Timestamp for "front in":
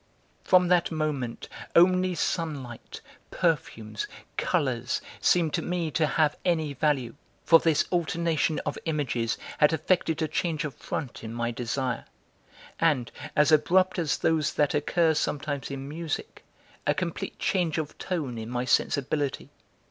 10.73-11.31